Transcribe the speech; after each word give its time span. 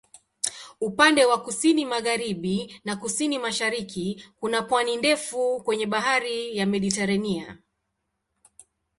Upande 0.81 1.25
wa 1.25 1.41
kusini-magharibi 1.41 2.81
na 2.85 2.95
kusini-mashariki 2.95 4.23
kuna 4.39 4.61
pwani 4.61 4.97
ndefu 4.97 5.61
kwenye 5.63 5.85
Bahari 5.85 6.57
ya 6.57 6.65
Mediteranea. 6.65 7.57